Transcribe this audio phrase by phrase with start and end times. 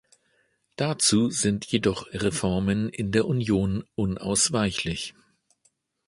[0.77, 5.13] Dazu sind jedoch Reformen in der Union unausweichlich.